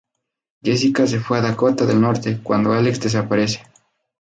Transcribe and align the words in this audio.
Jessica 0.63 1.05
se 1.05 1.19
fue 1.19 1.37
a 1.37 1.41
Dakota 1.41 1.85
del 1.85 2.01
Norte 2.01 2.39
cuando 2.41 2.73
Alex 2.73 2.99
desaparece. 3.01 3.61